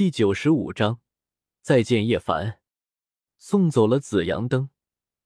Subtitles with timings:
[0.00, 0.98] 第九十五章，
[1.60, 2.60] 再见叶凡。
[3.36, 4.70] 送走了紫阳灯，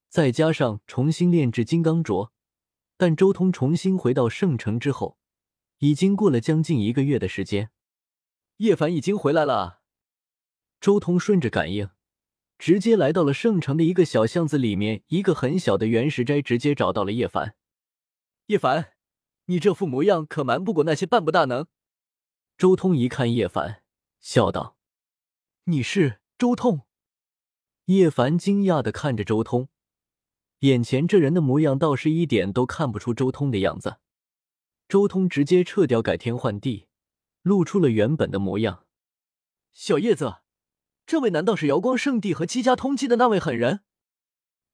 [0.09, 2.31] 再加上重新炼制金刚镯，
[2.97, 5.17] 但周通重新回到圣城之后，
[5.79, 7.71] 已经过了将近一个月的时间。
[8.57, 9.83] 叶凡已经回来了。
[10.81, 11.91] 周通顺着感应，
[12.59, 17.55] 直接来到了圣城的一个小巷子里面，一个很小的原石斋，直接找到了叶凡。
[18.47, 18.95] 叶凡，
[19.45, 21.69] 你这副模样可瞒不过那些半步大能。
[22.59, 23.84] 周通一看叶凡，
[24.25, 24.79] 笑道
[25.69, 26.87] ：“你是周通？”
[27.85, 29.69] 叶凡惊讶的看着周通，
[30.61, 33.99] 眼前这人的模样倒是一点都看不出周通的样子。
[34.89, 36.89] 周通直接撤掉改天换地，
[37.43, 38.87] 露出了原本的模样。
[39.75, 40.37] 小叶子，
[41.05, 43.81] 这位难道是瑶光圣地和姬家通缉的那位狠人？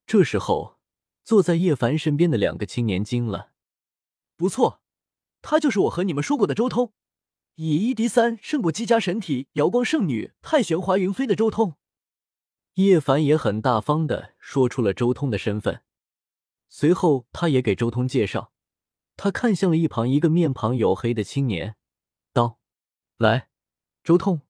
[0.07, 0.79] 这时候，
[1.25, 3.51] 坐在叶凡身边的两个青年惊了。
[4.37, 4.80] 不错，
[5.43, 6.93] 他就是我和你们说过的周通。
[7.63, 11.77] 以一敌三，胜过姬家神体瑶光圣女太玄华云飞的周通，
[12.77, 15.83] 叶凡也很大方的说出了周通的身份。
[16.71, 18.55] 随后，他也给周通介绍。
[19.15, 21.77] 他看向了一旁一个面庞黝黑的青年，
[22.33, 22.59] 道
[23.19, 23.51] ：“来，
[24.02, 24.41] 周通，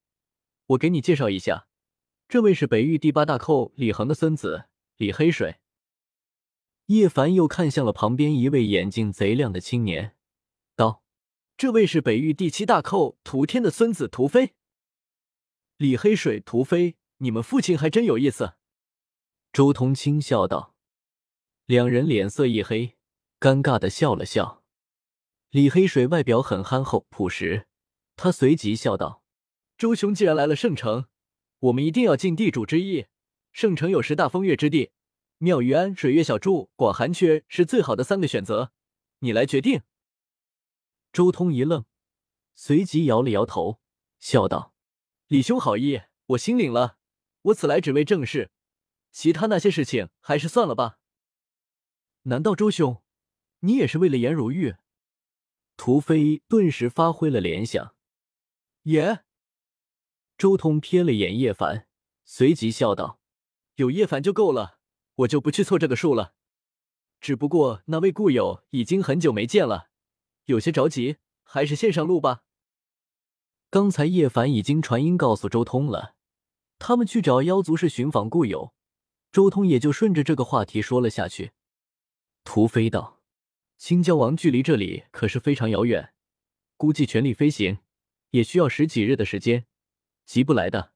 [0.66, 1.66] 我给你介绍一下，
[2.28, 5.56] 这位是北域第八大寇李恒的孙子李黑水。”
[6.86, 10.14] 叶凡又看向了旁边一位眼睛贼亮的青年。
[11.60, 14.54] 这位是北域第七大寇屠天的孙子屠飞，
[15.76, 18.54] 李黑水、屠飞，你们父亲还真有意思。
[19.52, 20.74] 周通轻笑道。
[21.66, 22.96] 两人脸色一黑，
[23.38, 24.62] 尴尬的笑了笑。
[25.50, 27.66] 李黑水外表很憨厚朴实，
[28.16, 29.22] 他随即笑道
[29.76, 31.08] ：“周兄既然来了圣城，
[31.58, 33.04] 我们一定要尽地主之谊。
[33.52, 34.92] 圣城有十大风月之地，
[35.36, 38.72] 妙玉庵、水月小筑、广寒阙是最好的三个选择，
[39.18, 39.82] 你来决定。”
[41.12, 41.84] 周通一愣，
[42.54, 43.80] 随即摇了摇头，
[44.20, 44.74] 笑道
[45.26, 46.98] ：“李兄好意，我心领了。
[47.42, 48.52] 我此来只为正事，
[49.10, 50.98] 其他那些事情还是算了吧。”
[52.24, 53.02] 难道周兄，
[53.60, 54.76] 你也是为了颜如玉？
[55.76, 57.96] 屠飞顿时发挥了联想。
[58.82, 59.24] 也。
[60.38, 61.88] 周通瞥了眼叶凡，
[62.24, 63.20] 随即笑道
[63.76, 64.78] ：“有叶凡就够了，
[65.16, 66.34] 我就不去凑这个数了。
[67.20, 69.89] 只不过那位故友已经很久没见了。”
[70.50, 72.42] 有些着急，还是先上路吧。
[73.70, 76.16] 刚才叶凡已经传音告诉周通了，
[76.80, 78.74] 他们去找妖族是寻访故友，
[79.30, 81.52] 周通也就顺着这个话题说了下去。
[82.42, 83.20] 屠飞道
[83.78, 86.12] ：“青蛟王距离这里可是非常遥远，
[86.76, 87.78] 估计全力飞行
[88.30, 89.66] 也需要十几日的时间，
[90.24, 90.92] 急不来的。”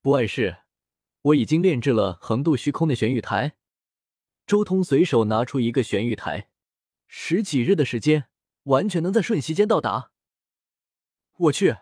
[0.00, 0.60] 不碍事，
[1.20, 3.56] 我已经炼制了横渡虚空的玄玉台。
[4.46, 6.48] 周通随手拿出一个玄玉台。
[7.06, 8.29] 十几日的时间，
[8.64, 10.12] 完全能在瞬息间到达。
[11.36, 11.78] 我去，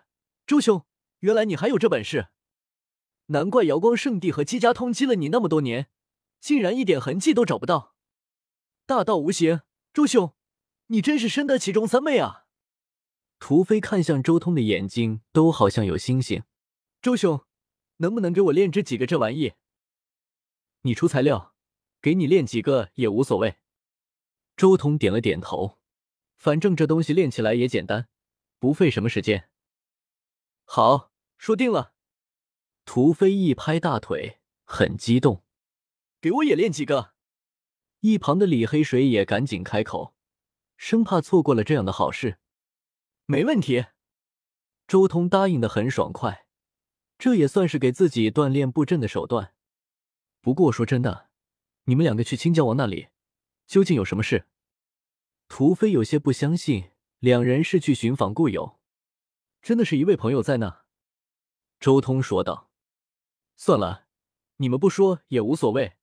[0.47, 0.85] 周兄，
[1.19, 2.29] 原来你还有这本事！
[3.27, 5.89] 难怪瑶光圣地和姬家通缉了你那么多年，
[6.39, 7.95] 竟然一点痕迹都找不到。
[8.85, 9.61] 大道无形，
[9.93, 10.33] 周兄，
[10.87, 12.45] 你真是深得其中三昧啊！
[13.37, 16.43] 屠飞看向周通的眼睛都好像有星星。
[17.01, 17.45] 周兄，
[17.97, 19.53] 能不能给我炼制几个这玩意？
[20.81, 21.53] 你出材料，
[22.01, 23.57] 给你炼几个也无所谓。
[24.55, 25.78] 周通点了点头，
[26.39, 28.07] 反正这东西练起来也简单，
[28.59, 29.49] 不费什么时间。
[30.63, 31.93] 好，说定了。
[32.85, 35.43] 屠飞一拍大腿，很激动，
[36.21, 37.13] 给我也练几个。
[37.99, 40.15] 一旁的李黑水也赶紧开口，
[40.77, 42.39] 生怕错过了这样的好事。
[43.25, 43.87] 没问题。
[44.87, 46.47] 周通答应的很爽快，
[47.17, 49.53] 这也算是给自己锻炼布阵的手段。
[50.39, 51.29] 不过说真的，
[51.83, 53.09] 你们两个去青椒王那里。
[53.67, 54.47] 究竟有什么事？
[55.49, 58.79] 屠飞有些不相信，两人是去寻访故友，
[59.61, 60.85] 真的是一位朋友在那。
[61.79, 62.69] 周通说道
[63.57, 64.07] ：“算了，
[64.57, 65.97] 你们不说也无所谓。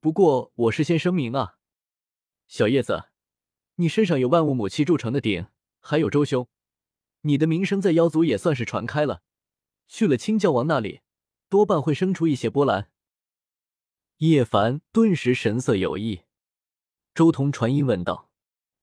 [0.00, 1.58] 不过我事先声明啊，
[2.48, 3.04] 小叶子，
[3.76, 5.46] 你身上有万物母气铸成的鼎，
[5.78, 6.48] 还有周兄，
[7.22, 9.22] 你的名声在妖族也算是传开了。
[9.86, 11.00] 去了青教王那里，
[11.48, 12.90] 多半会生出一些波澜。”
[14.18, 16.22] 叶凡顿时神色有异。
[17.14, 18.29] 周通传音问道：“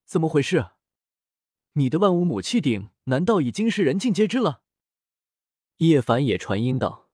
[0.08, 0.70] 怎么回事？
[1.74, 4.62] 你的万物母气鼎难道已经是人尽皆知了？”
[5.76, 7.10] 叶凡也传音道：“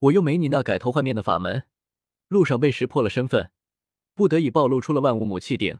[0.00, 1.68] 我又没你那改头换面的法门，
[2.26, 3.52] 路上被识破了身份，
[4.12, 5.78] 不得已暴露出了万物母气鼎。”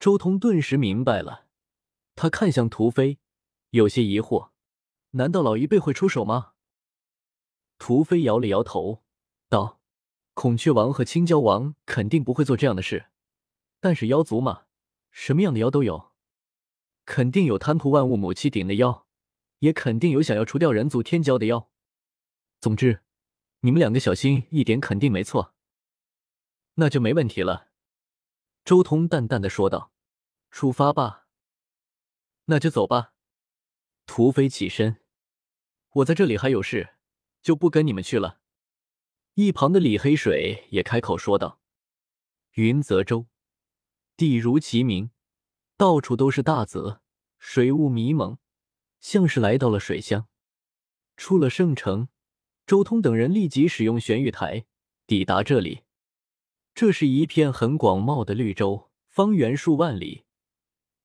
[0.00, 1.48] 周通顿时明白了，
[2.14, 3.18] 他看向屠飞，
[3.68, 4.52] 有些疑惑
[5.12, 6.54] ：“难道老一辈会出手吗？”
[7.76, 9.02] 屠飞摇了摇头，
[9.50, 9.78] 道
[10.32, 13.10] ：“孔雀王和青蛟王肯定不会做这样的事。”
[13.78, 14.62] 但是妖族嘛，
[15.20, 16.12] 什么样的妖都有，
[17.04, 19.04] 肯定有贪图万物母气鼎的妖，
[19.58, 21.68] 也肯定有想要除掉人族天骄的妖。
[22.60, 23.02] 总之，
[23.62, 25.56] 你们两个小心一点，肯定没错。
[26.74, 27.70] 那就没问题了。”
[28.64, 29.92] 周通淡淡的说道。
[30.52, 31.26] “出发吧。
[32.46, 33.12] ”“那就走吧。”
[34.06, 34.98] 土匪起身
[35.94, 36.94] ，“我在这里还有事，
[37.42, 38.40] 就不跟你们去了。”
[39.34, 41.60] 一旁的李黑水也开口说道
[42.54, 43.26] ：“云泽州，
[44.18, 45.12] 地如其名，
[45.76, 47.02] 到处都是大泽，
[47.38, 48.36] 水雾迷蒙，
[48.98, 50.26] 像是来到了水乡。
[51.16, 52.08] 出了圣城，
[52.66, 54.66] 周通等人立即使用玄玉台
[55.06, 55.82] 抵达这里。
[56.74, 60.24] 这是一片很广袤的绿洲，方圆数万里，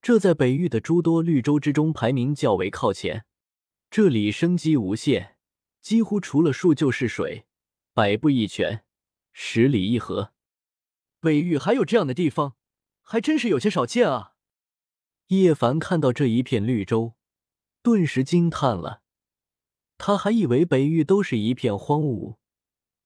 [0.01, 3.25] 这在北域的诸多绿洲之中排名较为靠前。
[3.92, 5.38] 这里生机无限，
[5.83, 7.45] 几乎除了树就是水。”
[7.94, 8.83] 百步一泉，
[9.33, 10.33] 十里一河，
[11.19, 12.56] 北域还有这样的地方，
[13.04, 14.34] 还真是有些少见啊！
[15.28, 17.14] 叶凡看到这一片绿洲，
[17.82, 19.04] 顿时惊叹了。
[19.98, 22.38] 他还以为北域都是一片荒芜，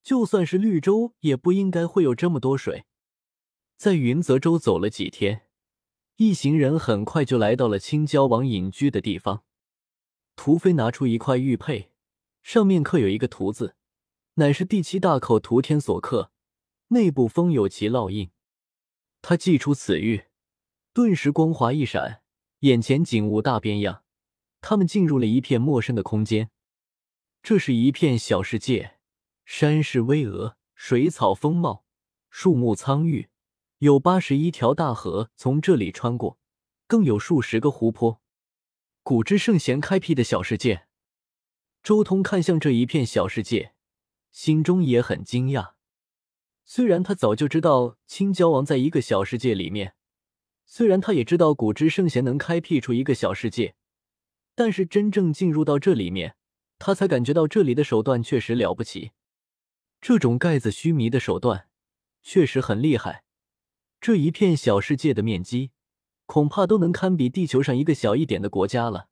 [0.02, 2.86] 就算是绿洲，也不应该会有这么多水。
[3.76, 5.48] 在云泽州走了几天，
[6.16, 9.44] 一行人很快就来到了青椒王隐居的地方。
[10.36, 11.92] 屠飞拿出一块玉佩，
[12.42, 13.76] 上面刻有一个“屠”字。
[14.36, 16.32] 乃是第七大口屠天所刻，
[16.90, 18.32] 内部封有其烙印。
[19.30, 20.24] 他祭出此玉，
[20.94, 22.22] 顿时光华一闪，
[22.60, 24.06] 眼前景物大变样。
[24.62, 26.50] 他们进入了一片陌生的空间，
[27.44, 29.00] 这是一片小世界，
[29.44, 31.84] 山势巍峨，水草丰茂，
[32.30, 33.28] 树木苍郁，
[33.80, 36.40] 有八十一条大河从这里穿过，
[36.88, 38.22] 更有数十个湖泊。
[39.04, 40.88] 古之圣贤开辟的小世界。
[41.84, 43.74] 周通看向这一片小世界。
[44.32, 45.74] 心中也很惊讶，
[46.70, 49.96] 虽然他早就知道青椒王在一个小世界里面，
[50.66, 53.76] 虽然他也知道古之圣贤能开辟出一个小世界，
[54.54, 56.36] 但是真正进入到这里面，
[56.78, 59.12] 他才感觉到这里的手段确实了不起。
[60.02, 61.70] 这种盖子须弥的手段
[62.22, 63.24] 确实很厉害。
[64.02, 65.72] 这一片小世界的面积，
[66.26, 69.08] 恐怕都能堪比地球上一个小一点的国家了。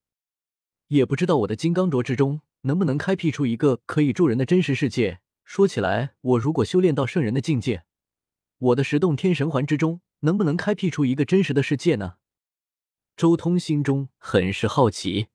[0.90, 2.42] 也不知道我的金刚镯之中。
[2.66, 5.20] 能不能开辟出一个可以助人的真实世界？
[5.46, 7.86] 说起来，我如果修炼到圣人的境界，
[8.58, 12.16] 我的十洞天神环之中能不能开辟出一个真实的世界呢？
[13.16, 15.28] 周通心中很是好奇。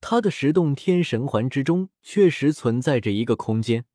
[0.00, 3.86] 他的十洞天神环之中确实存在着一个空间，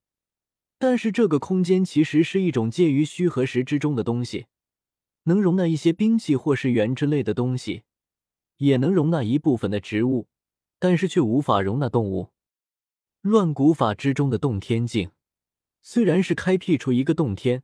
[0.80, 4.48] 但是这个空间其实是一种介于虚和实之中的东西，
[5.26, 7.84] 能容纳一些兵器或是猿之类的东西，
[8.58, 10.28] 也能容纳一部分的植物，
[10.80, 12.32] 但是却无法容纳动物。
[13.22, 15.12] 乱古法之中的洞天境，
[15.82, 17.64] 虽然是开辟出一个洞天，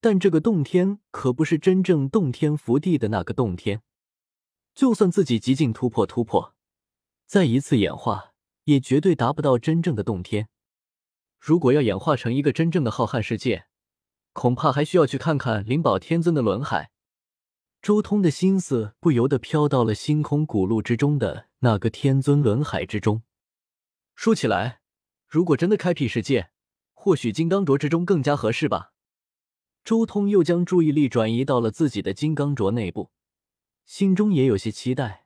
[0.00, 3.82] 但这个洞天可不是真正洞天福地的那个洞天。
[4.74, 6.54] 就算自己极尽突破，突破
[7.26, 8.32] 再一次演化，
[8.64, 10.48] 也绝对达不到真正的洞天。
[11.40, 13.66] 如果要演化成一个真正的浩瀚世界，
[14.32, 16.90] 恐怕还需要去看看灵宝天尊的轮海。
[17.80, 23.22] 周通的心思不由得飘到了星空古路之中的那个天尊轮海之中。
[24.16, 24.80] 说起来，
[25.26, 26.50] 如果真的开辟世界，
[27.00, 28.92] 或许金刚镯之中更加合适吧。
[29.84, 33.12] 周通又将注意力转移到了自己的金刚镯内部，
[33.86, 35.24] 心中也有些期待，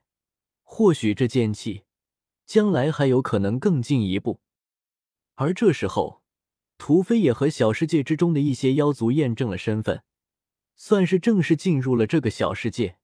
[0.61, 1.85] 或许这剑气
[2.45, 4.39] 将来还有可能更进一步。
[5.33, 6.21] 而这时候，
[6.77, 10.03] 屠飞也和小世界之中的一些妖族验证了身份，
[10.75, 12.99] 算是正式进入了这个小世界。